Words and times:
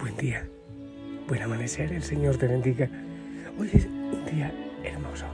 Buen 0.00 0.16
día, 0.16 0.48
buen 1.28 1.42
amanecer, 1.42 1.92
el 1.92 2.02
Señor 2.02 2.38
te 2.38 2.46
bendiga. 2.46 2.88
Hoy 3.58 3.70
es 3.74 3.84
un 3.84 4.24
día 4.24 4.50
hermoso. 4.82 5.26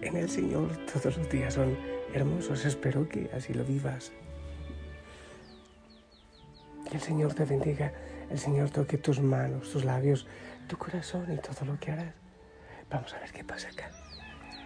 En 0.00 0.16
el 0.16 0.30
Señor 0.30 0.74
todos 0.86 1.18
los 1.18 1.28
días 1.28 1.52
son 1.52 1.76
hermosos, 2.14 2.64
espero 2.64 3.06
que 3.06 3.28
así 3.34 3.52
lo 3.52 3.62
vivas. 3.62 4.12
Que 6.88 6.96
el 6.96 7.02
Señor 7.02 7.34
te 7.34 7.44
bendiga, 7.44 7.92
el 8.30 8.38
Señor 8.38 8.70
toque 8.70 8.96
tus 8.96 9.20
manos, 9.20 9.70
tus 9.70 9.84
labios, 9.84 10.26
tu 10.66 10.78
corazón 10.78 11.30
y 11.30 11.36
todo 11.36 11.66
lo 11.66 11.78
que 11.78 11.90
harás. 11.90 12.14
Vamos 12.88 13.12
a 13.12 13.18
ver 13.20 13.30
qué 13.32 13.44
pasa 13.44 13.68
acá. 13.68 13.90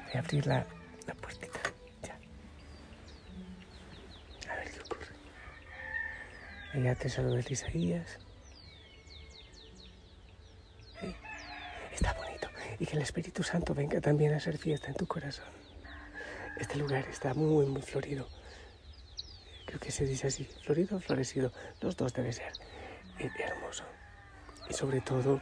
Voy 0.04 0.14
a 0.14 0.18
abrir 0.20 0.46
la, 0.46 0.64
la 1.08 1.14
puertita. 1.14 1.58
Ya. 2.04 2.16
A 4.48 4.56
ver 4.56 4.70
qué 4.70 4.80
ocurre. 4.80 5.12
Allá 6.72 6.94
te 6.94 7.08
saluda 7.08 7.42
Isaías. 7.48 8.20
Sí, 11.00 11.14
Está 11.94 12.12
bonito. 12.14 12.48
Y 12.78 12.86
que 12.86 12.96
el 12.96 13.02
Espíritu 13.02 13.42
Santo 13.42 13.72
venga 13.72 14.00
también 14.00 14.34
a 14.34 14.38
hacer 14.38 14.58
fiesta 14.58 14.88
en 14.88 14.94
tu 14.94 15.06
corazón. 15.06 15.46
Este 16.58 16.76
lugar 16.76 17.06
está 17.08 17.34
muy, 17.34 17.66
muy 17.66 17.82
florido. 17.82 18.28
Creo 19.66 19.80
que 19.80 19.92
se 19.92 20.04
dice 20.04 20.26
así, 20.26 20.44
florido 20.44 21.00
florecido. 21.00 21.52
Los 21.80 21.96
dos 21.96 22.12
debe 22.12 22.32
ser. 22.32 22.52
Y 23.18 23.26
hermoso. 23.40 23.84
Y 24.68 24.74
sobre 24.74 25.00
todo, 25.00 25.40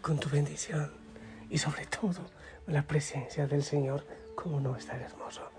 con 0.00 0.18
tu 0.20 0.28
bendición. 0.28 0.92
Y 1.50 1.58
sobre 1.58 1.86
todo, 1.86 2.30
la 2.66 2.82
presencia 2.82 3.46
del 3.46 3.62
Señor. 3.62 4.06
¿Cómo 4.36 4.60
no 4.60 4.76
estar 4.76 5.00
hermoso? 5.00 5.50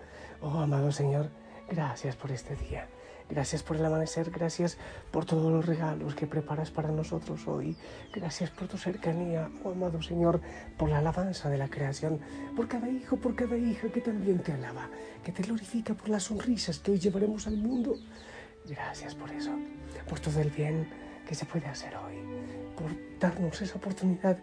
Oh, 0.42 0.60
amado 0.60 0.92
Señor, 0.92 1.30
gracias 1.68 2.16
por 2.16 2.32
este 2.32 2.56
día. 2.56 2.88
Gracias 3.30 3.62
por 3.62 3.76
el 3.76 3.86
amanecer, 3.86 4.32
gracias 4.32 4.78
por 5.12 5.26
todos 5.26 5.52
los 5.52 5.66
regalos 5.66 6.16
que 6.16 6.28
preparas 6.28 6.72
para 6.72 6.90
nosotros 6.90 7.46
hoy. 7.48 7.76
Gracias 8.14 8.50
por 8.52 8.70
tu 8.70 8.78
cercanía, 8.78 9.50
oh 9.64 9.72
amado 9.72 10.02
Señor, 10.02 10.40
por 10.78 10.90
la 10.90 11.00
alabanza 11.00 11.50
de 11.50 11.58
la 11.58 11.68
creación, 11.68 12.22
por 12.56 12.70
cada 12.70 12.88
hijo, 12.88 13.18
por 13.18 13.36
cada 13.36 13.58
hija 13.58 13.90
que 13.90 14.00
también 14.00 14.40
te 14.40 14.54
alaba, 14.54 14.90
que 15.26 15.34
te 15.34 15.44
glorifica 15.44 15.94
por 15.94 16.08
las 16.08 16.24
sonrisas 16.24 16.80
que 16.80 16.92
hoy 16.92 17.00
llevaremos 17.00 17.48
al 17.48 17.58
mundo. 17.58 17.96
Gracias 18.66 19.14
por 19.14 19.30
eso, 19.32 19.52
por 20.08 20.22
todo 20.22 20.40
el 20.40 20.50
bien 20.50 20.88
que 21.28 21.36
se 21.36 21.46
puede 21.46 21.68
hacer 21.68 21.94
hoy, 21.98 22.16
por 22.78 22.92
darnos 23.20 23.62
esa 23.62 23.76
oportunidad 23.76 24.38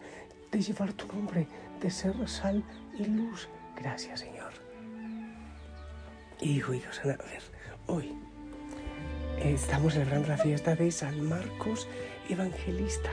de 0.52 0.60
llevar 0.60 0.92
tu 0.92 1.06
nombre, 1.06 1.48
de 1.80 1.90
ser 1.90 2.14
sal 2.28 2.62
y 2.98 3.06
luz. 3.06 3.48
Gracias, 3.76 4.20
Señor. 4.20 4.52
Hijo, 6.40 6.74
hijos, 6.74 7.00
a 7.02 7.06
ver, 7.06 7.20
hoy 7.86 8.14
Estamos 9.42 9.92
celebrando 9.92 10.28
la 10.28 10.38
fiesta 10.38 10.74
de 10.74 10.90
San 10.90 11.20
Marcos 11.28 11.86
Evangelista. 12.28 13.10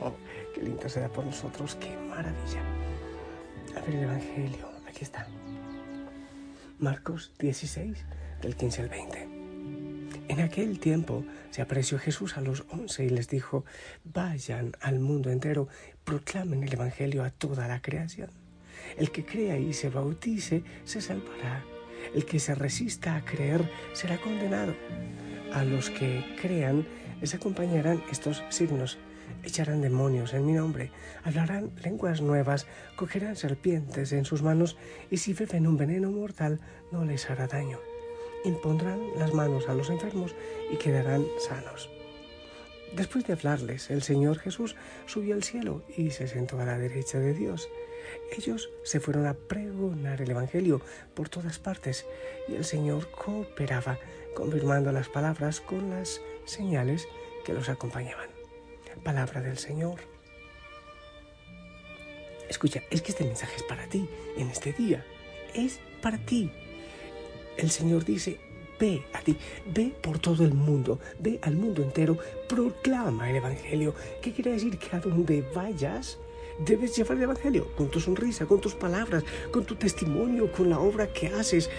Oh, 0.00 0.12
qué 0.54 0.62
lindo 0.62 0.88
será 0.88 1.08
por 1.08 1.24
nosotros, 1.24 1.74
qué 1.76 1.96
maravilla. 1.96 2.62
A 3.76 3.80
ver 3.80 3.96
el 3.96 4.04
Evangelio, 4.04 4.68
aquí 4.88 5.02
está. 5.02 5.26
Marcos 6.78 7.32
16, 7.38 8.04
del 8.42 8.54
15 8.54 8.82
al 8.82 8.88
20. 8.88 9.28
En 10.28 10.40
aquel 10.40 10.78
tiempo 10.78 11.24
se 11.50 11.62
apareció 11.62 11.98
Jesús 11.98 12.36
a 12.36 12.40
los 12.40 12.64
once 12.70 13.04
y 13.04 13.08
les 13.08 13.28
dijo, 13.28 13.64
vayan 14.04 14.72
al 14.80 15.00
mundo 15.00 15.30
entero, 15.30 15.68
proclamen 16.04 16.62
el 16.62 16.72
Evangelio 16.72 17.24
a 17.24 17.30
toda 17.30 17.66
la 17.66 17.82
creación. 17.82 18.30
El 18.96 19.10
que 19.10 19.24
crea 19.24 19.58
y 19.58 19.72
se 19.72 19.90
bautice 19.90 20.62
se 20.84 21.00
salvará. 21.00 21.64
El 22.14 22.24
que 22.24 22.38
se 22.38 22.54
resista 22.54 23.16
a 23.16 23.24
creer 23.24 23.68
será 23.92 24.18
condenado 24.18 24.74
a 25.52 25.64
los 25.64 25.90
que 25.90 26.24
crean 26.40 26.86
les 27.20 27.34
acompañarán 27.34 28.02
estos 28.10 28.42
signos. 28.48 28.98
Echarán 29.42 29.80
demonios 29.80 30.34
en 30.34 30.44
mi 30.44 30.52
nombre, 30.52 30.90
hablarán 31.22 31.70
lenguas 31.82 32.20
nuevas, 32.20 32.66
cogerán 32.96 33.36
serpientes 33.36 34.12
en 34.12 34.24
sus 34.24 34.42
manos 34.42 34.76
y 35.10 35.18
si 35.18 35.32
beben 35.32 35.66
un 35.66 35.76
veneno 35.76 36.10
mortal 36.10 36.60
no 36.90 37.04
les 37.04 37.30
hará 37.30 37.46
daño. 37.46 37.78
Impondrán 38.44 39.00
las 39.18 39.32
manos 39.32 39.68
a 39.68 39.74
los 39.74 39.90
enfermos 39.90 40.34
y 40.72 40.76
quedarán 40.76 41.24
sanos. 41.38 41.90
Después 42.94 43.24
de 43.24 43.34
hablarles, 43.34 43.90
el 43.90 44.02
Señor 44.02 44.38
Jesús 44.38 44.74
subió 45.06 45.34
al 45.34 45.44
cielo 45.44 45.84
y 45.96 46.10
se 46.10 46.26
sentó 46.26 46.58
a 46.58 46.64
la 46.64 46.76
derecha 46.76 47.18
de 47.18 47.34
Dios. 47.34 47.68
Ellos 48.36 48.70
se 48.82 48.98
fueron 48.98 49.26
a 49.26 49.34
pregonar 49.34 50.20
el 50.20 50.30
Evangelio 50.30 50.80
por 51.14 51.28
todas 51.28 51.58
partes 51.60 52.04
y 52.48 52.56
el 52.56 52.64
Señor 52.64 53.10
cooperaba 53.12 53.98
confirmando 54.34 54.92
las 54.92 55.08
palabras 55.08 55.60
con 55.60 55.90
las 55.90 56.20
señales 56.44 57.08
que 57.44 57.52
los 57.52 57.68
acompañaban. 57.68 58.28
Palabra 59.04 59.40
del 59.40 59.56
Señor. 59.56 60.00
Escucha, 62.48 62.82
es 62.90 63.00
que 63.00 63.12
este 63.12 63.24
mensaje 63.24 63.56
es 63.56 63.62
para 63.62 63.86
ti 63.86 64.08
en 64.36 64.50
este 64.50 64.72
día. 64.72 65.04
Es 65.54 65.80
para 66.02 66.18
ti. 66.18 66.50
El 67.56 67.70
Señor 67.70 68.04
dice, 68.04 68.38
ve 68.78 69.04
a 69.12 69.20
ti, 69.20 69.36
ve 69.66 69.94
por 70.02 70.18
todo 70.18 70.44
el 70.44 70.54
mundo, 70.54 70.98
ve 71.18 71.38
al 71.42 71.54
mundo 71.54 71.82
entero, 71.82 72.18
proclama 72.48 73.30
el 73.30 73.36
Evangelio. 73.36 73.94
¿Qué 74.20 74.32
quiere 74.32 74.52
decir? 74.52 74.78
Que 74.78 74.96
a 74.96 75.00
donde 75.00 75.42
vayas, 75.54 76.18
debes 76.64 76.96
llevar 76.96 77.16
el 77.16 77.24
Evangelio 77.24 77.68
con 77.76 77.88
tu 77.88 78.00
sonrisa, 78.00 78.46
con 78.46 78.60
tus 78.60 78.74
palabras, 78.74 79.24
con 79.50 79.64
tu 79.64 79.74
testimonio, 79.76 80.50
con 80.52 80.68
la 80.70 80.78
obra 80.78 81.12
que 81.12 81.28
haces. 81.28 81.70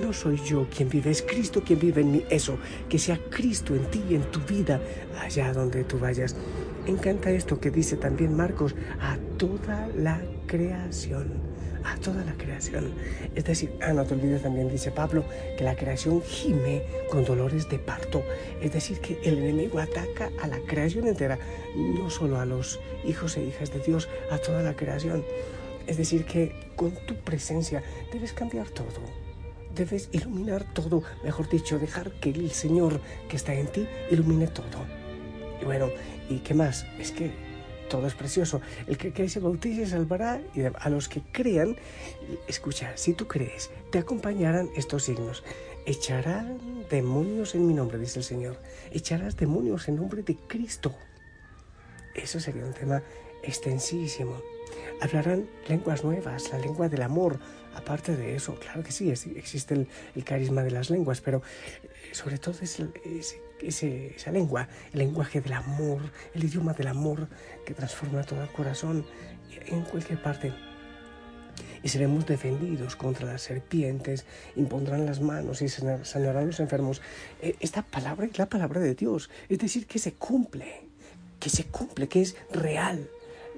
No 0.00 0.12
soy 0.12 0.40
yo 0.44 0.66
quien 0.74 0.88
vive, 0.88 1.10
es 1.10 1.22
Cristo 1.22 1.62
quien 1.64 1.78
vive 1.78 2.00
en 2.00 2.12
mí. 2.12 2.24
Eso, 2.30 2.58
que 2.88 2.98
sea 2.98 3.18
Cristo 3.30 3.74
en 3.74 3.90
ti 3.90 4.02
y 4.08 4.14
en 4.14 4.22
tu 4.30 4.40
vida, 4.40 4.80
allá 5.20 5.52
donde 5.52 5.84
tú 5.84 5.98
vayas. 5.98 6.36
Encanta 6.86 7.30
esto 7.30 7.60
que 7.60 7.70
dice 7.70 7.96
también 7.96 8.36
Marcos, 8.36 8.74
a 9.00 9.16
toda 9.36 9.88
la 9.96 10.20
creación 10.46 11.50
a 11.84 11.96
toda 11.96 12.24
la 12.24 12.32
creación. 12.34 12.92
Es 13.34 13.44
decir, 13.44 13.72
ah, 13.82 13.92
no 13.92 14.04
te 14.04 14.14
olvides 14.14 14.42
también, 14.42 14.68
dice 14.68 14.90
Pablo, 14.90 15.24
que 15.56 15.64
la 15.64 15.76
creación 15.76 16.22
gime 16.22 16.82
con 17.10 17.24
dolores 17.24 17.68
de 17.68 17.78
parto. 17.78 18.22
Es 18.60 18.72
decir, 18.72 19.00
que 19.00 19.18
el 19.24 19.38
enemigo 19.38 19.78
ataca 19.78 20.30
a 20.42 20.46
la 20.46 20.58
creación 20.60 21.06
entera, 21.06 21.38
no 21.74 22.10
solo 22.10 22.38
a 22.38 22.44
los 22.44 22.80
hijos 23.04 23.36
e 23.36 23.44
hijas 23.44 23.72
de 23.72 23.80
Dios, 23.80 24.08
a 24.30 24.38
toda 24.38 24.62
la 24.62 24.74
creación. 24.74 25.24
Es 25.86 25.96
decir, 25.96 26.24
que 26.24 26.54
con 26.76 26.92
tu 27.06 27.16
presencia 27.16 27.82
debes 28.12 28.32
cambiar 28.32 28.68
todo. 28.68 29.00
Debes 29.74 30.08
iluminar 30.12 30.64
todo, 30.74 31.02
mejor 31.24 31.48
dicho, 31.48 31.78
dejar 31.78 32.10
que 32.12 32.30
el 32.30 32.50
Señor 32.50 33.00
que 33.28 33.36
está 33.36 33.54
en 33.54 33.68
ti 33.68 33.86
ilumine 34.10 34.48
todo. 34.48 34.84
Y 35.60 35.64
bueno, 35.64 35.88
¿y 36.30 36.38
qué 36.38 36.54
más? 36.54 36.86
Es 36.98 37.10
que 37.10 37.32
todo 37.90 38.06
es 38.06 38.14
precioso. 38.14 38.62
El 38.86 38.96
que 38.96 39.12
cree 39.12 39.28
se 39.28 39.40
bautice 39.40 39.84
salvará 39.86 40.40
y 40.54 40.62
a 40.62 40.88
los 40.88 41.08
que 41.08 41.20
crean, 41.32 41.76
escucha, 42.46 42.92
si 42.96 43.12
tú 43.12 43.26
crees, 43.26 43.70
te 43.90 43.98
acompañarán 43.98 44.70
estos 44.76 45.02
signos. 45.04 45.42
Echarán 45.84 46.58
demonios 46.88 47.54
en 47.54 47.66
mi 47.66 47.74
nombre, 47.74 47.98
dice 47.98 48.20
el 48.20 48.24
Señor. 48.24 48.58
Echarás 48.92 49.36
demonios 49.36 49.88
en 49.88 49.96
nombre 49.96 50.22
de 50.22 50.36
Cristo. 50.36 50.94
Eso 52.14 52.38
sería 52.38 52.64
un 52.64 52.74
tema 52.74 53.02
extensísimo. 53.42 54.40
Hablarán 55.00 55.48
lenguas 55.68 56.04
nuevas, 56.04 56.50
la 56.52 56.58
lengua 56.58 56.88
del 56.88 57.02
amor. 57.02 57.38
Aparte 57.74 58.16
de 58.16 58.34
eso, 58.34 58.56
claro 58.56 58.82
que 58.82 58.92
sí, 58.92 59.10
existe 59.10 59.74
el, 59.74 60.24
carisma 60.24 60.62
de 60.62 60.70
las 60.70 60.90
lenguas, 60.90 61.20
pero 61.20 61.42
sobre 62.12 62.38
todo 62.38 62.54
es, 62.62 62.80
esa 63.60 64.30
lengua, 64.30 64.68
el 64.92 64.98
lenguaje 64.98 65.40
del 65.40 65.52
amor, 65.52 66.02
el 66.34 66.44
idioma 66.44 66.72
del 66.72 66.88
amor 66.88 67.28
que 67.64 67.74
transforma 67.74 68.22
todo 68.22 68.42
el 68.42 68.48
corazón 68.50 69.04
en 69.66 69.82
cualquier 69.82 70.22
parte. 70.22 70.52
Y 71.82 71.88
seremos 71.88 72.26
defendidos 72.26 72.96
contra 72.96 73.26
las 73.26 73.42
serpientes, 73.42 74.26
impondrán 74.56 75.06
las 75.06 75.20
manos 75.20 75.62
y 75.62 75.68
sanarán 75.68 76.46
los 76.46 76.60
enfermos. 76.60 77.00
Eh, 77.40 77.56
esta 77.60 77.82
palabra 77.82 78.26
es 78.26 78.38
la 78.38 78.46
palabra 78.46 78.80
de 78.80 78.94
Dios, 78.94 79.30
es 79.48 79.58
decir, 79.58 79.86
que 79.86 79.98
se 79.98 80.12
cumple, 80.14 80.82
que 81.38 81.48
se 81.48 81.64
cumple, 81.64 82.08
que 82.08 82.22
es 82.22 82.36
real. 82.52 83.08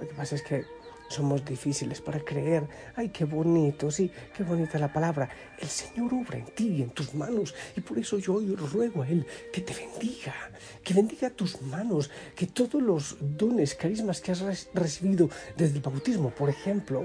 Lo 0.00 0.08
que 0.08 0.14
pasa 0.14 0.36
es 0.36 0.42
que 0.42 0.64
somos 1.12 1.44
difíciles 1.44 2.00
para 2.00 2.20
creer. 2.20 2.68
Ay, 2.96 3.10
qué 3.10 3.24
bonito, 3.24 3.90
sí, 3.90 4.10
qué 4.34 4.42
bonita 4.42 4.78
la 4.78 4.92
palabra. 4.92 5.28
El 5.58 5.68
Señor 5.68 6.12
obra 6.14 6.38
en 6.38 6.46
ti 6.46 6.68
y 6.68 6.82
en 6.82 6.90
tus 6.90 7.14
manos. 7.14 7.54
Y 7.76 7.80
por 7.80 7.98
eso 7.98 8.18
yo 8.18 8.34
hoy 8.34 8.54
ruego 8.54 9.02
a 9.02 9.08
Él 9.08 9.26
que 9.52 9.60
te 9.60 9.74
bendiga, 9.74 10.34
que 10.82 10.94
bendiga 10.94 11.30
tus 11.30 11.62
manos, 11.62 12.10
que 12.34 12.46
todos 12.46 12.82
los 12.82 13.16
dones, 13.20 13.74
carismas 13.74 14.20
que 14.20 14.32
has 14.32 14.68
recibido 14.74 15.28
desde 15.56 15.76
el 15.76 15.82
bautismo, 15.82 16.30
por 16.30 16.50
ejemplo, 16.50 17.02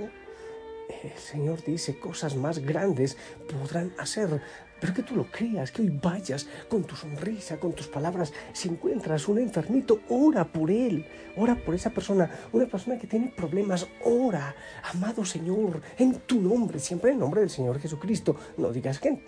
el 1.03 1.17
Señor 1.19 1.63
dice 1.65 1.99
cosas 1.99 2.35
más 2.35 2.59
grandes 2.59 3.17
podrán 3.51 3.93
hacer 3.97 4.41
pero 4.79 4.93
que 4.93 5.03
tú 5.03 5.15
lo 5.15 5.25
creas, 5.29 5.71
que 5.71 5.81
hoy 5.81 5.89
vayas 6.01 6.47
con 6.69 6.83
tu 6.83 6.95
sonrisa, 6.95 7.59
con 7.59 7.73
tus 7.73 7.87
palabras. 7.87 8.33
Si 8.53 8.69
encuentras 8.69 9.27
un 9.27 9.39
enfermito, 9.39 10.01
ora 10.09 10.45
por 10.45 10.69
él, 10.71 11.05
ora 11.35 11.55
por 11.55 11.75
esa 11.75 11.89
persona, 11.89 12.29
una 12.51 12.65
persona 12.65 12.97
que 12.97 13.07
tiene 13.07 13.33
problemas, 13.35 13.87
ora, 14.03 14.55
amado 14.83 15.25
Señor, 15.25 15.81
en 15.97 16.19
tu 16.21 16.41
nombre, 16.41 16.79
siempre 16.79 17.11
en 17.11 17.19
nombre 17.19 17.41
del 17.41 17.49
Señor 17.49 17.79
Jesucristo. 17.79 18.35
No 18.57 18.71
digas 18.71 18.99
que, 18.99 19.23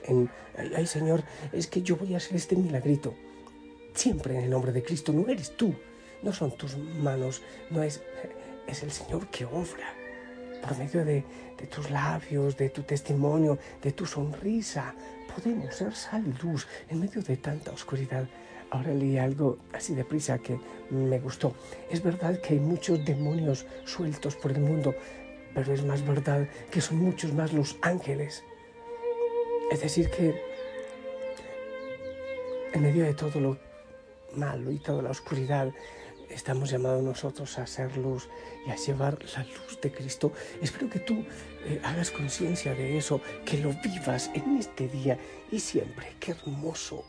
ay 0.75 0.86
Señor, 0.86 1.24
es 1.52 1.68
que 1.68 1.81
yo 1.81 1.95
voy 1.98 2.13
a 2.13 2.18
hacer 2.18 2.36
este 2.36 2.56
milagrito. 2.56 3.13
siempre 3.94 4.38
en 4.38 4.44
el 4.45 4.50
nombre 4.50 4.72
de 4.72 4.84
Cristo. 4.84 5.12
No 5.12 5.28
eres 5.28 5.57
tú, 5.57 5.74
no 6.22 6.31
son 6.31 6.56
tus 6.56 6.78
manos, 6.78 7.42
no 7.69 7.84
es, 7.84 8.02
es 8.68 8.84
el 8.84 8.92
Señor 8.92 9.28
que 9.28 9.45
obra 9.45 9.99
por 10.61 10.77
medio 10.77 11.06
de, 11.06 11.23
de 11.57 11.67
tus 11.67 11.89
labios, 11.89 12.57
de 12.57 12.69
tu 12.69 12.83
testimonio, 12.83 13.57
de 13.81 13.91
tu 13.91 14.06
sonrisa. 14.06 14.94
Podemos 15.33 15.75
ser 15.75 15.94
sal 15.95 16.23
y 16.25 16.41
luz 16.41 16.67
en 16.89 17.00
medio 17.00 17.21
de 17.21 17.38
tanta 17.38 17.71
oscuridad. 17.71 18.27
Ahora 18.71 18.94
leí 18.94 19.17
algo 19.17 19.57
así 19.73 19.95
de 19.95 20.06
prisa 20.06 20.38
que 20.38 20.59
me 20.89 21.19
gustó. 21.19 21.56
Es 21.89 22.03
verdad 22.03 22.39
que 22.39 22.53
hay 22.53 22.59
muchos 22.59 23.03
demonios 23.03 23.65
sueltos 23.85 24.35
por 24.35 24.51
el 24.51 24.59
mundo, 24.59 24.94
pero 25.56 25.73
es 25.73 25.83
más 25.83 26.06
verdad 26.06 26.47
que 26.69 26.81
son 26.81 26.97
muchos 26.97 27.33
más 27.33 27.51
los 27.51 27.77
ángeles. 27.81 28.44
Es 29.71 29.81
decir, 29.81 30.09
que 30.11 30.39
en 32.73 32.81
medio 32.81 33.03
de 33.03 33.13
todo 33.13 33.39
lo 33.39 33.57
malo 34.35 34.71
y 34.71 34.79
toda 34.79 35.01
la 35.01 35.09
oscuridad, 35.09 35.71
estamos 36.30 36.70
llamados 36.70 37.04
nosotros 37.04 37.58
a 37.60 37.68
ser 37.68 37.98
luz 37.98 38.30
y 38.66 38.72
a 38.72 38.76
llevar 38.76 39.20
la 39.36 39.44
luz 39.44 39.80
de 39.81 39.92
Cristo. 39.92 40.31
Espero 40.62 40.90
que 40.90 41.00
tú 41.00 41.26
eh, 41.66 41.80
hagas 41.84 42.12
conciencia 42.12 42.74
de 42.74 42.98
eso, 42.98 43.22
que 43.46 43.58
lo 43.58 43.74
vivas 43.74 44.30
en 44.34 44.58
este 44.58 44.88
día 44.88 45.20
y 45.52 45.60
siempre. 45.60 46.16
Qué 46.20 46.31
hermoso. 46.31 47.06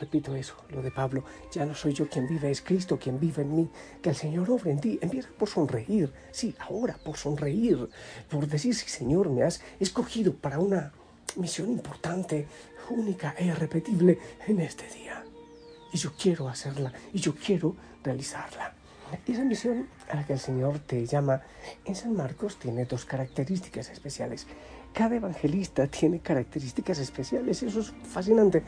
Repito 0.00 0.36
eso, 0.36 0.54
lo 0.68 0.80
de 0.80 0.90
Pablo, 0.90 1.24
ya 1.50 1.66
no 1.66 1.74
soy 1.74 1.92
yo 1.92 2.08
quien 2.08 2.28
vive, 2.28 2.50
es 2.50 2.62
Cristo 2.62 2.98
quien 2.98 3.18
vive 3.18 3.42
en 3.42 3.56
mí, 3.56 3.68
que 4.00 4.10
el 4.10 4.16
Señor 4.16 4.48
obra 4.50 4.70
en 4.70 4.80
ti, 4.80 4.98
empieza 5.02 5.28
por 5.36 5.48
sonreír, 5.48 6.12
sí, 6.30 6.54
ahora 6.60 6.96
por 7.04 7.16
sonreír, 7.16 7.88
por 8.30 8.46
decir, 8.46 8.76
sí 8.76 8.88
Señor, 8.88 9.30
me 9.30 9.42
has 9.42 9.60
escogido 9.80 10.34
para 10.34 10.60
una 10.60 10.92
misión 11.36 11.70
importante, 11.70 12.46
única 12.90 13.34
e 13.36 13.46
irrepetible 13.46 14.18
en 14.46 14.60
este 14.60 14.86
día. 14.94 15.24
Y 15.92 15.98
yo 15.98 16.12
quiero 16.18 16.48
hacerla, 16.48 16.92
y 17.12 17.18
yo 17.18 17.34
quiero 17.34 17.76
realizarla. 18.02 18.74
Esa 19.26 19.44
misión 19.44 19.88
a 20.10 20.16
la 20.16 20.26
que 20.26 20.32
el 20.32 20.38
Señor 20.38 20.78
te 20.78 21.04
llama 21.06 21.42
en 21.84 21.94
San 21.94 22.14
Marcos 22.14 22.58
tiene 22.58 22.86
dos 22.86 23.04
características 23.04 23.90
especiales. 23.90 24.46
Cada 24.94 25.16
evangelista 25.16 25.86
tiene 25.86 26.20
características 26.20 26.98
especiales, 26.98 27.62
eso 27.62 27.80
es 27.80 27.92
fascinante. 28.04 28.62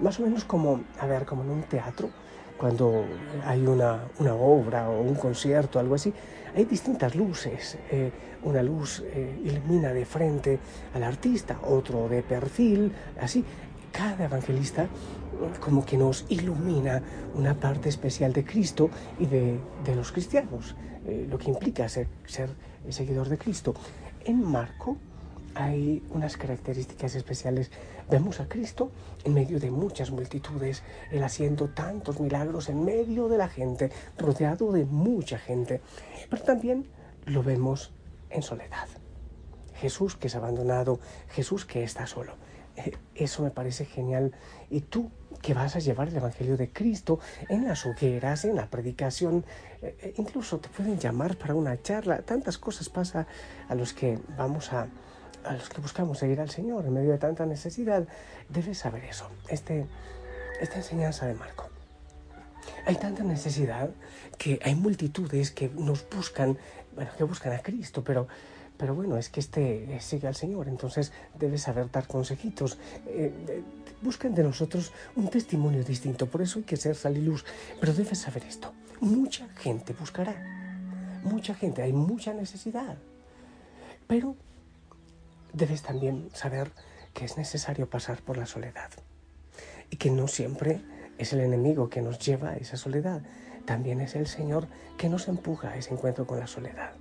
Más 0.00 0.18
o 0.18 0.22
menos 0.22 0.44
como, 0.44 0.80
a 0.98 1.06
ver, 1.06 1.26
como 1.26 1.42
en 1.42 1.50
un 1.50 1.62
teatro, 1.64 2.10
cuando 2.58 3.04
hay 3.44 3.66
una, 3.66 4.04
una 4.18 4.34
obra 4.34 4.88
o 4.88 5.00
un 5.00 5.14
concierto, 5.14 5.78
algo 5.78 5.94
así, 5.94 6.12
hay 6.54 6.64
distintas 6.64 7.14
luces. 7.14 7.78
Eh, 7.90 8.10
una 8.42 8.62
luz 8.62 9.02
eh, 9.06 9.38
ilumina 9.44 9.92
de 9.92 10.04
frente 10.04 10.58
al 10.94 11.04
artista, 11.04 11.58
otro 11.62 12.08
de 12.08 12.22
perfil, 12.22 12.92
así. 13.20 13.44
Cada 13.92 14.24
evangelista 14.24 14.88
como 15.60 15.84
que 15.84 15.96
nos 15.96 16.26
ilumina 16.28 17.02
una 17.34 17.54
parte 17.54 17.88
especial 17.88 18.32
de 18.32 18.44
Cristo 18.44 18.90
y 19.18 19.26
de, 19.26 19.58
los 19.94 20.12
cristianos, 20.12 20.74
eh, 21.06 21.26
lo 21.28 21.38
que 21.38 21.50
implica 21.50 21.88
ser, 21.88 22.08
ser 22.26 22.50
seguidor 22.88 23.28
de 23.28 23.38
Cristo. 23.38 23.74
En 24.24 24.42
Marco 24.42 24.96
hay 25.54 26.02
unas 26.10 26.36
características 26.36 27.14
especiales. 27.14 27.70
Vemos 28.10 28.40
a 28.40 28.48
Cristo 28.48 28.90
en 29.24 29.34
medio 29.34 29.58
de 29.60 29.70
muchas 29.70 30.10
multitudes, 30.10 30.82
Él 31.10 31.22
haciendo 31.22 31.68
tantos 31.68 32.20
milagros 32.20 32.68
en 32.68 32.84
medio 32.84 33.28
de 33.28 33.38
la 33.38 33.48
gente, 33.48 33.90
rodeado 34.18 34.72
de 34.72 34.84
mucha 34.84 35.38
gente, 35.38 35.80
pero 36.28 36.42
también 36.42 36.86
lo 37.26 37.42
vemos 37.42 37.92
en 38.30 38.42
soledad. 38.42 38.88
Jesús 39.74 40.16
que 40.16 40.26
es 40.26 40.36
abandonado, 40.36 41.00
Jesús 41.30 41.64
que 41.64 41.82
está 41.82 42.06
solo. 42.06 42.34
Eh, 42.76 42.92
eso 43.14 43.42
me 43.42 43.50
parece 43.50 43.84
genial. 43.84 44.32
Y 44.70 44.80
tú 44.80 45.10
que 45.42 45.54
vas 45.54 45.76
a 45.76 45.78
llevar 45.78 46.08
el 46.08 46.16
Evangelio 46.16 46.56
de 46.56 46.70
Cristo 46.70 47.18
en 47.48 47.66
las 47.66 47.86
hogueras, 47.86 48.44
en 48.44 48.56
la 48.56 48.66
predicación, 48.66 49.44
eh, 49.82 49.96
eh, 50.00 50.14
incluso 50.18 50.58
te 50.58 50.68
pueden 50.68 50.98
llamar 50.98 51.36
para 51.36 51.54
una 51.54 51.80
charla. 51.82 52.22
Tantas 52.22 52.58
cosas 52.58 52.88
pasa 52.88 53.26
a 53.68 53.74
los 53.74 53.92
que 53.92 54.18
vamos 54.36 54.72
a, 54.72 54.88
a 55.44 55.52
los 55.54 55.68
que 55.68 55.80
buscamos 55.80 56.18
seguir 56.18 56.40
al 56.40 56.50
Señor 56.50 56.86
en 56.86 56.92
medio 56.92 57.12
de 57.12 57.18
tanta 57.18 57.46
necesidad. 57.46 58.06
Debes 58.48 58.78
saber 58.78 59.04
eso. 59.04 59.30
Este, 59.48 59.86
esta 60.60 60.76
enseñanza 60.76 61.26
de 61.26 61.34
Marco. 61.34 61.68
Hay 62.86 62.96
tanta 62.96 63.22
necesidad 63.22 63.90
que 64.38 64.58
hay 64.62 64.74
multitudes 64.74 65.50
que 65.50 65.68
nos 65.68 66.08
buscan, 66.08 66.58
bueno, 66.94 67.10
que 67.16 67.24
buscan 67.24 67.52
a 67.52 67.60
Cristo, 67.60 68.04
pero 68.04 68.28
pero 68.80 68.94
bueno, 68.94 69.18
es 69.18 69.28
que 69.28 69.40
este 69.40 69.94
eh, 69.94 70.00
sigue 70.00 70.26
al 70.26 70.34
Señor, 70.34 70.66
entonces 70.66 71.12
debes 71.38 71.60
saber 71.60 71.90
dar 71.90 72.06
consejitos. 72.06 72.78
Eh, 73.08 73.62
buscan 74.00 74.34
de 74.34 74.42
nosotros 74.42 74.94
un 75.16 75.28
testimonio 75.28 75.84
distinto, 75.84 76.24
por 76.24 76.40
eso 76.40 76.60
hay 76.60 76.64
que 76.64 76.78
ser 76.78 76.96
sal 76.96 77.18
y 77.18 77.20
luz. 77.20 77.44
Pero 77.78 77.92
debes 77.92 78.20
saber 78.20 78.42
esto, 78.44 78.72
mucha 79.00 79.46
gente 79.48 79.92
buscará, 79.92 80.34
mucha 81.22 81.54
gente, 81.54 81.82
hay 81.82 81.92
mucha 81.92 82.32
necesidad. 82.32 82.96
Pero 84.06 84.34
debes 85.52 85.82
también 85.82 86.30
saber 86.32 86.72
que 87.12 87.26
es 87.26 87.36
necesario 87.36 87.86
pasar 87.86 88.22
por 88.22 88.38
la 88.38 88.46
soledad 88.46 88.88
y 89.90 89.96
que 89.96 90.10
no 90.10 90.26
siempre 90.26 90.80
es 91.18 91.34
el 91.34 91.40
enemigo 91.40 91.90
que 91.90 92.00
nos 92.00 92.18
lleva 92.18 92.52
a 92.52 92.56
esa 92.56 92.78
soledad, 92.78 93.20
también 93.66 94.00
es 94.00 94.14
el 94.16 94.26
Señor 94.26 94.68
que 94.96 95.10
nos 95.10 95.28
empuja 95.28 95.68
a 95.68 95.76
ese 95.76 95.92
encuentro 95.92 96.26
con 96.26 96.40
la 96.40 96.46
soledad. 96.46 96.94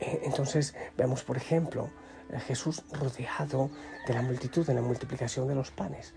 Eh, 0.00 0.22
entonces 0.24 0.74
vemos, 0.96 1.22
por 1.22 1.36
ejemplo, 1.36 1.90
a 2.34 2.40
Jesús 2.40 2.82
rodeado 2.92 3.70
de 4.06 4.14
la 4.14 4.22
multitud 4.22 4.66
de 4.66 4.74
la 4.74 4.82
multiplicación 4.82 5.48
de 5.48 5.54
los 5.54 5.70
panes. 5.70 6.14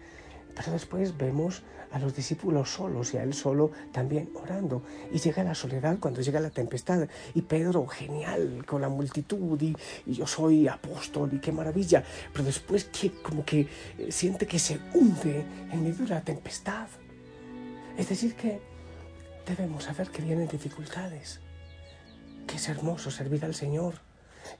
Pero 0.55 0.71
después 0.71 1.15
vemos 1.15 1.63
a 1.91 1.99
los 1.99 2.15
discípulos 2.15 2.71
solos 2.71 3.13
y 3.13 3.17
a 3.17 3.23
él 3.23 3.33
solo 3.33 3.71
también 3.91 4.29
orando. 4.33 4.81
Y 5.11 5.19
llega 5.19 5.43
la 5.43 5.53
soledad 5.53 5.97
cuando 5.99 6.21
llega 6.21 6.39
la 6.39 6.49
tempestad. 6.49 7.07
Y 7.35 7.43
Pedro, 7.43 7.85
genial, 7.85 8.65
con 8.65 8.81
la 8.81 8.89
multitud, 8.89 9.61
y, 9.61 9.75
yo 10.07 10.25
soy 10.25 10.67
apóstol, 10.67 11.29
y 11.33 11.39
qué 11.39 11.51
maravilla. 11.51 12.03
Pero 12.33 12.45
después 12.45 12.85
que 12.85 13.11
como 13.21 13.45
que 13.45 13.67
eh, 13.99 14.11
siente 14.11 14.47
que 14.47 14.57
se 14.57 14.79
hunde 14.95 15.45
en 15.71 15.83
medio 15.83 16.05
de 16.05 16.09
la 16.09 16.21
tempestad. 16.21 16.87
Es 17.95 18.09
decir, 18.09 18.35
que 18.35 18.59
debemos 19.45 19.83
saber 19.83 20.09
que 20.09 20.23
vienen 20.23 20.47
dificultades 20.47 21.39
que 22.47 22.55
es 22.55 22.69
hermoso 22.69 23.11
servir 23.11 23.45
al 23.45 23.53
Señor, 23.53 23.95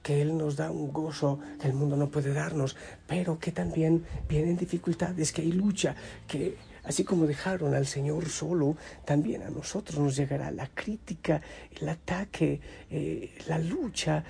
que 0.02 0.20
Él 0.20 0.36
nos 0.36 0.56
da 0.56 0.70
un 0.70 0.92
gozo 0.92 1.40
que 1.60 1.66
el 1.66 1.72
mundo 1.72 1.96
no 1.96 2.10
puede 2.10 2.32
darnos, 2.32 2.76
pero 3.06 3.38
que 3.38 3.50
también 3.50 4.04
vienen 4.28 4.56
dificultades, 4.56 5.32
que 5.32 5.42
hay 5.42 5.52
lucha, 5.52 5.96
que 6.28 6.56
así 6.84 7.04
como 7.04 7.26
dejaron 7.26 7.74
al 7.74 7.86
Señor 7.86 8.28
solo, 8.28 8.76
también 9.04 9.42
a 9.42 9.50
nosotros 9.50 9.98
nos 9.98 10.16
llegará 10.16 10.50
la 10.50 10.68
crítica, 10.68 11.40
el 11.80 11.88
ataque, 11.88 12.60
eh, 12.90 13.32
la 13.48 13.58
lucha. 13.58 14.22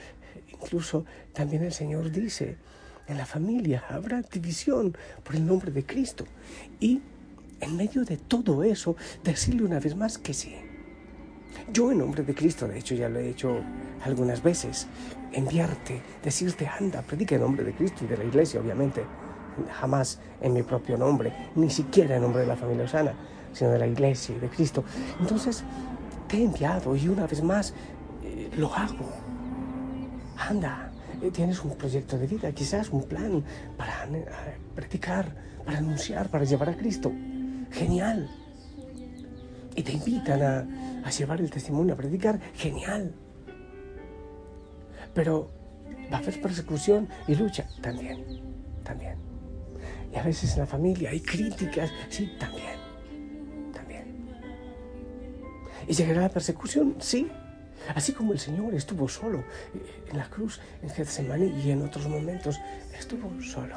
Incluso 0.53 1.05
también 1.33 1.65
el 1.65 1.73
Señor 1.73 2.11
dice, 2.11 2.57
en 3.07 3.19
la 3.19 3.27
familia 3.27 3.85
habrá 3.89 4.23
división 4.23 4.97
por 5.25 5.37
el 5.37 5.47
nombre 5.47 5.73
de 5.73 5.85
Cristo. 5.85 6.25
Y 6.81 7.03
en 7.61 7.77
medio 7.77 8.05
de 8.05 8.17
todo 8.17 8.63
eso, 8.63 8.97
decirle 9.25 9.65
una 9.65 9.81
vez 9.81 9.97
más 9.97 10.19
que 10.19 10.35
sí 10.35 10.55
yo 11.73 11.91
en 11.93 11.99
nombre 11.99 12.23
de 12.23 12.35
Cristo, 12.35 12.67
de 12.67 12.79
hecho 12.79 12.95
ya 12.95 13.09
lo 13.09 13.19
he 13.19 13.29
hecho 13.29 13.61
algunas 14.05 14.43
veces, 14.43 14.87
enviarte, 15.33 16.01
decirte, 16.23 16.67
anda, 16.67 17.03
predica 17.03 17.35
en 17.35 17.43
nombre 17.43 17.65
de 17.65 17.73
Cristo 17.73 18.05
y 18.05 18.09
de 18.09 18.17
la 18.17 18.25
iglesia, 18.25 18.61
obviamente, 18.61 19.05
jamás 19.81 20.21
en 20.41 20.53
mi 20.53 20.63
propio 20.63 20.97
nombre, 20.97 21.33
ni 21.57 21.71
siquiera 21.71 22.17
en 22.17 22.23
nombre 22.23 22.43
de 22.43 22.49
la 22.49 22.57
familia 22.57 22.85
Osana, 22.85 23.15
sino 23.53 23.71
de 23.71 23.79
la 23.79 23.87
iglesia 23.87 24.37
y 24.37 24.39
de 24.39 24.49
Cristo. 24.49 24.85
Entonces, 25.21 25.65
te 26.29 26.39
he 26.39 26.45
enviado 26.45 26.95
y 26.95 27.09
una 27.09 27.27
vez 27.27 27.43
más 27.43 27.75
eh, 28.23 28.51
lo 28.57 28.73
hago. 28.75 29.11
Anda, 30.37 30.93
eh, 31.21 31.31
tienes 31.31 31.63
un 31.65 31.77
proyecto 31.77 32.19
de 32.19 32.27
vida, 32.27 32.53
quizás 32.53 32.91
un 32.91 33.03
plan 33.03 33.43
para 33.77 34.05
eh, 34.05 34.27
predicar, 34.75 35.35
para 35.65 35.79
anunciar, 35.79 36.31
para 36.31 36.45
llevar 36.45 36.71
a 36.71 36.77
Cristo. 36.77 37.13
Genial. 37.71 38.31
Y 39.75 39.83
te 39.83 39.93
invitan 39.93 40.43
a 40.43 40.67
a 41.09 41.11
llevar 41.11 41.41
el 41.41 41.51
testimonio, 41.51 41.95
a 41.95 41.97
predicar, 41.97 42.41
genial. 42.55 43.15
Pero 45.15 45.51
va 46.13 46.19
a 46.19 46.21
haber 46.21 46.41
persecución 46.41 47.09
y 47.27 47.35
lucha 47.35 47.67
también, 47.81 48.25
también. 48.83 49.17
Y 50.13 50.17
a 50.17 50.23
veces 50.23 50.55
en 50.55 50.61
la 50.61 50.67
familia 50.67 51.11
hay 51.11 51.21
críticas, 51.21 51.91
sí, 52.09 52.31
también, 52.39 52.79
también. 53.73 54.29
¿Y 55.87 55.93
llegará 55.93 56.23
la 56.23 56.29
persecución? 56.31 56.97
Sí. 56.99 57.31
Así 57.95 58.13
como 58.13 58.33
el 58.33 58.39
Señor 58.39 58.75
estuvo 58.75 59.09
solo 59.09 59.45
en 60.11 60.19
la 60.19 60.29
cruz, 60.29 60.61
en 60.83 60.91
Getsemaní 60.91 61.63
y 61.63 61.71
en 61.71 61.83
otros 61.83 62.09
momentos, 62.09 62.59
estuvo 62.99 63.41
solo. 63.41 63.77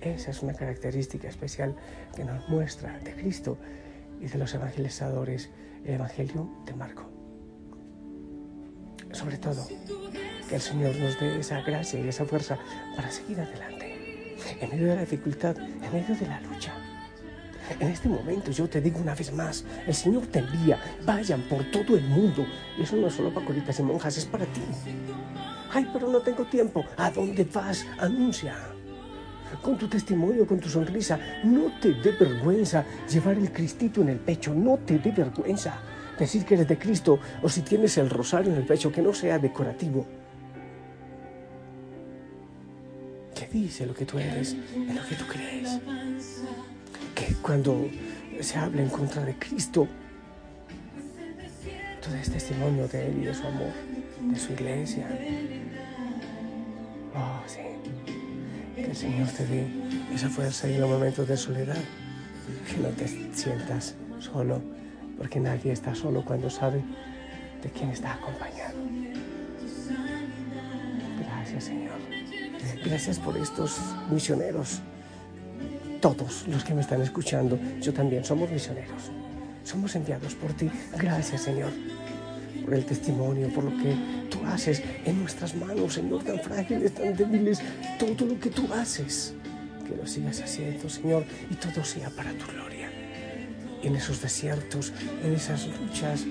Esa 0.00 0.30
es 0.30 0.42
una 0.42 0.54
característica 0.54 1.28
especial 1.28 1.76
que 2.16 2.24
nos 2.24 2.48
muestra 2.48 2.98
de 3.00 3.14
Cristo 3.14 3.58
y 4.20 4.26
de 4.26 4.38
los 4.38 4.54
evangelizadores 4.54 5.50
el 5.84 5.94
Evangelio 5.94 6.50
de 6.64 6.74
Marco. 6.74 7.10
Sobre 9.12 9.38
todo, 9.38 9.66
que 10.48 10.56
el 10.56 10.60
Señor 10.60 10.96
nos 10.96 11.18
dé 11.20 11.38
esa 11.38 11.60
gracia 11.60 12.00
y 12.00 12.08
esa 12.08 12.24
fuerza 12.24 12.58
para 12.96 13.10
seguir 13.10 13.40
adelante, 13.40 14.36
en 14.60 14.70
medio 14.70 14.88
de 14.88 14.94
la 14.96 15.00
dificultad, 15.02 15.56
en 15.58 15.92
medio 15.92 16.16
de 16.16 16.26
la 16.26 16.40
lucha. 16.40 16.74
En 17.80 17.88
este 17.88 18.08
momento 18.08 18.50
yo 18.50 18.68
te 18.68 18.80
digo 18.80 18.98
una 18.98 19.14
vez 19.14 19.32
más, 19.32 19.64
el 19.86 19.94
Señor 19.94 20.26
te 20.26 20.40
envía, 20.40 20.78
vayan 21.06 21.42
por 21.42 21.64
todo 21.70 21.96
el 21.96 22.04
mundo. 22.04 22.44
Y 22.78 22.82
eso 22.82 22.96
no 22.96 23.06
es 23.06 23.14
solo 23.14 23.32
para 23.32 23.46
colitas 23.46 23.78
y 23.78 23.82
monjas, 23.82 24.18
es 24.18 24.26
para 24.26 24.44
ti. 24.46 24.60
Ay, 25.72 25.88
pero 25.92 26.08
no 26.08 26.20
tengo 26.20 26.44
tiempo. 26.44 26.84
¿A 26.96 27.10
dónde 27.10 27.44
vas? 27.44 27.86
Anuncia. 27.98 28.73
Con 29.62 29.78
tu 29.78 29.88
testimonio, 29.88 30.46
con 30.46 30.60
tu 30.60 30.68
sonrisa, 30.68 31.18
no 31.44 31.78
te 31.80 31.94
dé 31.94 32.12
vergüenza 32.12 32.84
llevar 33.10 33.36
el 33.36 33.50
Cristito 33.52 34.02
en 34.02 34.10
el 34.10 34.18
pecho, 34.18 34.54
no 34.54 34.78
te 34.78 34.98
dé 34.98 35.10
vergüenza 35.10 35.80
decir 36.18 36.44
que 36.44 36.54
eres 36.54 36.68
de 36.68 36.78
Cristo 36.78 37.18
o 37.42 37.48
si 37.48 37.62
tienes 37.62 37.98
el 37.98 38.10
rosario 38.10 38.52
en 38.52 38.58
el 38.58 38.66
pecho, 38.66 38.92
que 38.92 39.02
no 39.02 39.12
sea 39.12 39.38
decorativo. 39.38 40.06
Que 43.34 43.48
dice 43.48 43.86
lo 43.86 43.94
que 43.94 44.04
tú 44.04 44.18
eres, 44.18 44.56
en 44.74 44.94
lo 44.94 45.06
que 45.06 45.16
tú 45.16 45.24
crees 45.26 45.80
que 47.14 47.34
cuando 47.42 47.88
se 48.40 48.58
habla 48.58 48.82
en 48.82 48.88
contra 48.88 49.24
de 49.24 49.34
Cristo, 49.38 49.86
todo 52.02 52.14
es 52.16 52.30
testimonio 52.30 52.86
de 52.88 53.06
Él 53.06 53.22
y 53.22 53.24
de 53.26 53.34
su 53.34 53.46
amor, 53.46 53.72
de 54.20 54.38
su 54.38 54.52
iglesia. 54.52 55.08
Oh, 57.14 57.42
sí. 57.46 57.73
Que 58.84 58.90
el 58.90 58.96
Señor 58.96 59.28
te 59.28 59.46
dé 59.46 59.66
esa 60.14 60.28
fuerza 60.28 60.68
y 60.68 60.76
los 60.76 60.90
momentos 60.90 61.26
de 61.26 61.38
soledad, 61.38 61.76
que 62.68 62.76
no 62.82 62.88
te 62.90 63.08
sientas 63.08 63.94
solo, 64.18 64.60
porque 65.16 65.40
nadie 65.40 65.72
está 65.72 65.94
solo 65.94 66.22
cuando 66.22 66.50
sabe 66.50 66.82
de 67.62 67.70
quién 67.70 67.88
está 67.88 68.12
acompañado. 68.12 68.74
Gracias, 71.18 71.64
Señor. 71.64 71.98
Gracias 72.84 73.18
por 73.18 73.38
estos 73.38 73.80
misioneros 74.10 74.82
todos 76.02 76.46
los 76.48 76.62
que 76.62 76.74
me 76.74 76.82
están 76.82 77.00
escuchando, 77.00 77.58
yo 77.80 77.94
también 77.94 78.22
somos 78.22 78.50
misioneros. 78.50 79.10
Somos 79.64 79.96
enviados 79.96 80.34
por 80.34 80.52
ti. 80.52 80.70
Gracias, 80.98 81.40
Señor, 81.40 81.70
por 82.64 82.74
el 82.74 82.84
testimonio, 82.84 83.48
por 83.48 83.64
lo 83.64 83.70
que 83.70 83.94
tú 84.30 84.44
haces 84.46 84.82
en 85.04 85.20
nuestras 85.20 85.54
manos, 85.54 85.94
Señor, 85.94 86.24
tan 86.24 86.40
frágiles, 86.40 86.94
tan 86.94 87.14
débiles, 87.14 87.60
todo 87.98 88.26
lo 88.26 88.40
que 88.40 88.50
tú 88.50 88.72
haces. 88.72 89.34
Que 89.86 89.94
lo 89.94 90.06
sigas 90.06 90.40
haciendo, 90.40 90.88
Señor, 90.88 91.24
y 91.50 91.54
todo 91.56 91.84
sea 91.84 92.08
para 92.10 92.32
tu 92.32 92.46
gloria. 92.46 92.90
En 93.82 93.94
esos 93.94 94.22
desiertos, 94.22 94.92
en 95.22 95.34
esas 95.34 95.66
luchas, 95.66 96.24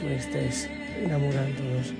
tú 0.00 0.06
estés 0.08 0.68
enamorándonos, 1.02 1.92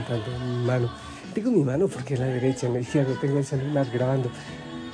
levantando 0.00 0.44
mi 0.44 0.64
mano. 0.64 0.90
Tengo 1.34 1.50
mi 1.50 1.62
mano 1.62 1.88
porque 1.88 2.14
es 2.14 2.20
la 2.20 2.26
derecha, 2.26 2.66
en 2.66 2.74
la 2.74 2.80
izquierda 2.80 3.14
tengo 3.20 3.38
el 3.38 3.44
celular 3.44 3.86
grabando. 3.90 4.30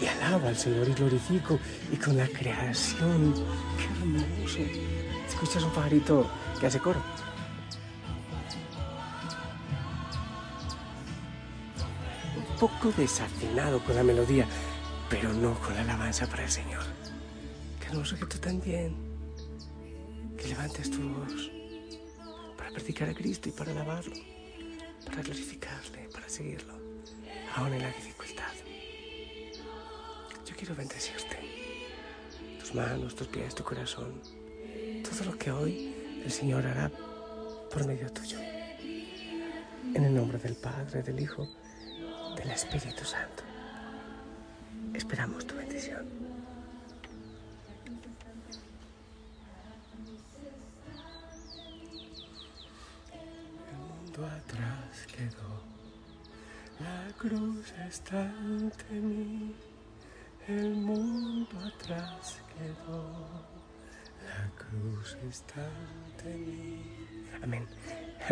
Y 0.00 0.06
alaba 0.06 0.48
al 0.48 0.56
Señor 0.56 0.88
y 0.88 0.92
glorifico. 0.92 1.58
Y 1.92 1.96
con 1.96 2.16
la 2.16 2.26
creación, 2.26 3.34
qué 3.78 3.84
hermoso. 3.84 4.58
Escuchas 5.26 5.62
un 5.62 5.70
pajarito 5.70 6.30
que 6.60 6.66
hace 6.66 6.78
coro. 6.78 7.00
Un 12.36 12.58
poco 12.58 12.92
desafinado 12.96 13.82
con 13.84 13.96
la 13.96 14.02
melodía, 14.02 14.46
pero 15.08 15.32
no 15.32 15.54
con 15.60 15.74
la 15.74 15.82
alabanza 15.82 16.26
para 16.26 16.44
el 16.44 16.50
Señor. 16.50 16.84
Qué 17.80 17.88
hermoso 17.88 18.16
que 18.16 18.26
tú 18.26 18.38
también. 18.38 18.94
Que 20.36 20.48
levantes 20.48 20.90
tu 20.90 21.00
voz 21.08 21.50
para 22.58 22.70
predicar 22.70 23.08
a 23.08 23.14
Cristo 23.14 23.48
y 23.48 23.52
para 23.52 23.72
alabarlo 23.72 24.35
para 25.06 25.22
glorificarle, 25.22 26.08
para 26.12 26.28
seguirlo, 26.28 26.74
aún 27.54 27.72
en 27.72 27.82
la 27.82 27.88
dificultad. 27.88 28.52
Yo 30.44 30.54
quiero 30.56 30.74
bendecirte, 30.74 31.38
tus 32.58 32.74
manos, 32.74 33.14
tus 33.14 33.28
pies, 33.28 33.54
tu 33.54 33.64
corazón, 33.64 34.20
todo 35.02 35.30
lo 35.30 35.38
que 35.38 35.50
hoy 35.50 35.94
el 36.24 36.30
Señor 36.30 36.66
hará 36.66 36.90
por 37.72 37.86
medio 37.86 38.12
tuyo. 38.12 38.38
En 38.40 40.04
el 40.04 40.14
nombre 40.14 40.38
del 40.38 40.56
Padre, 40.56 41.02
del 41.02 41.20
Hijo, 41.20 41.48
del 42.36 42.50
Espíritu 42.50 43.04
Santo. 43.04 43.42
Esperamos 44.92 45.46
tu 45.46 45.54
bendición. 45.54 46.26
atrás 54.24 54.75
quedó. 55.06 55.62
La 56.78 57.12
cruz 57.16 57.72
está 57.88 58.22
ante 58.22 58.92
mí, 58.92 59.54
el 60.46 60.74
mundo 60.74 61.58
atrás 61.58 62.42
quedó. 62.54 63.26
La 64.26 64.50
cruz 64.54 65.16
está 65.28 65.64
ante 65.64 66.34
mí. 66.34 66.82
Amén. 67.42 67.66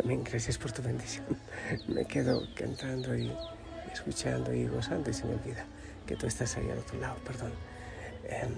Amén. 0.02 0.22
Gracias 0.24 0.58
por 0.58 0.72
tu 0.72 0.82
bendición. 0.82 1.26
Me 1.88 2.04
quedo 2.04 2.46
cantando 2.54 3.16
y 3.16 3.32
escuchando 3.92 4.52
y 4.52 4.66
gozando 4.66 5.10
y 5.10 5.14
se 5.14 5.24
me 5.24 5.34
olvida 5.34 5.64
que 6.06 6.16
tú 6.16 6.26
estás 6.26 6.56
ahí 6.56 6.68
al 6.70 6.78
otro 6.78 7.00
lado. 7.00 7.16
Perdón. 7.24 7.52
Eh, 8.24 8.48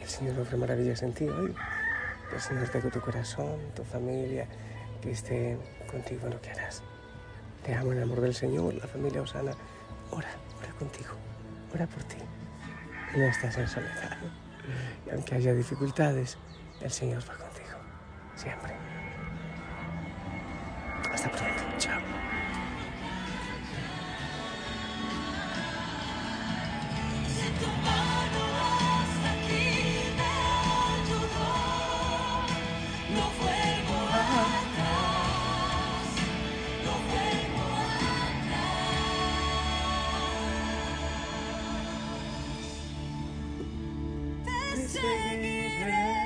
el 0.00 0.08
Señor 0.08 0.38
ofrece 0.38 0.56
maravillas 0.56 1.02
en 1.02 1.12
ti 1.12 1.28
hoy. 1.28 1.54
El 2.32 2.40
Señor 2.40 2.68
tenga 2.68 2.90
tu 2.90 3.00
corazón, 3.00 3.58
tu 3.74 3.84
familia 3.84 4.46
esté 5.10 5.58
contigo 5.90 6.26
en 6.26 6.34
lo 6.34 6.40
que 6.40 6.50
harás. 6.50 6.82
Te 7.64 7.74
amo 7.74 7.92
en 7.92 7.98
el 7.98 8.04
amor 8.04 8.20
del 8.20 8.34
Señor, 8.34 8.74
la 8.74 8.86
familia 8.86 9.22
Osana. 9.22 9.52
Ora, 10.10 10.28
ora 10.58 10.70
contigo, 10.78 11.14
ora 11.74 11.86
por 11.86 12.02
ti. 12.04 12.16
No 13.16 13.24
estás 13.24 13.56
en 13.58 13.68
soledad. 13.68 14.16
Y 15.06 15.10
aunque 15.10 15.34
haya 15.34 15.54
dificultades, 15.54 16.38
el 16.80 16.90
Señor 16.90 17.22
va 17.28 17.34
contigo, 17.36 17.78
siempre. 18.36 18.72
Hasta 21.12 21.30
pronto, 21.30 21.62
chao. 21.78 22.00
singing 45.00 46.17